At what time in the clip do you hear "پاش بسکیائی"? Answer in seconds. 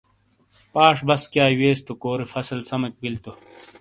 0.73-1.55